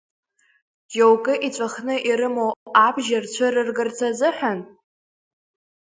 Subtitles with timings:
[0.91, 2.51] Џьоукы иҵәахны ирымоу
[2.85, 4.59] абџьар цәырыргарц азыҳәан?